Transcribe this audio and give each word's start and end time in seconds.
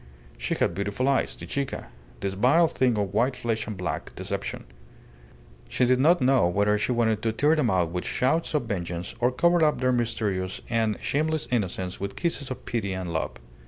She 0.35 0.55
had 0.55 0.73
beautiful 0.73 1.07
eyes 1.07 1.35
the 1.35 1.45
Chica 1.45 1.89
this 2.21 2.33
vile 2.33 2.67
thing 2.67 2.97
of 2.97 3.13
white 3.13 3.35
flesh 3.35 3.67
and 3.67 3.77
black 3.77 4.15
deception. 4.15 4.63
She 5.69 5.85
did 5.85 5.99
not 5.99 6.21
know 6.21 6.47
whether 6.47 6.75
she 6.79 6.91
wanted 6.91 7.21
to 7.21 7.31
tear 7.31 7.55
them 7.55 7.69
out 7.69 7.91
with 7.91 8.03
shouts 8.03 8.55
of 8.55 8.63
vengeance 8.65 9.13
or 9.19 9.31
cover 9.31 9.63
up 9.63 9.79
their 9.79 9.91
mysterious 9.91 10.59
and 10.71 10.97
shameless 11.01 11.47
innocence 11.51 11.99
with 11.99 12.15
kisses 12.15 12.49
of 12.49 12.65
pity 12.65 12.93
and 12.93 13.13
love. 13.13 13.33